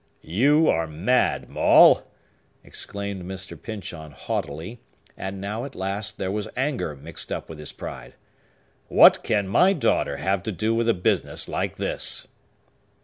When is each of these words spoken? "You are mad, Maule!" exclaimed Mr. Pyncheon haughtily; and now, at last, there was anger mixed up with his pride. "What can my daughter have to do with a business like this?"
"You 0.23 0.67
are 0.67 0.87
mad, 0.87 1.47
Maule!" 1.47 2.07
exclaimed 2.63 3.21
Mr. 3.21 3.55
Pyncheon 3.55 4.13
haughtily; 4.13 4.81
and 5.15 5.39
now, 5.39 5.63
at 5.63 5.75
last, 5.75 6.17
there 6.17 6.31
was 6.31 6.47
anger 6.57 6.95
mixed 6.95 7.31
up 7.31 7.47
with 7.47 7.59
his 7.59 7.71
pride. 7.71 8.15
"What 8.87 9.21
can 9.23 9.47
my 9.47 9.73
daughter 9.73 10.17
have 10.17 10.41
to 10.41 10.51
do 10.51 10.73
with 10.73 10.89
a 10.89 10.95
business 10.95 11.47
like 11.47 11.75
this?" 11.75 12.27